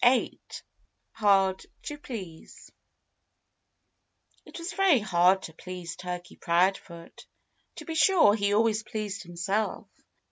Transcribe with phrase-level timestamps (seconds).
[0.03, 0.39] VIII
[1.11, 2.71] HARD TO PLEASE
[4.47, 7.27] It was very hard to please Turkey Proudfoot.
[7.75, 9.87] To be sure, he always pleased himself.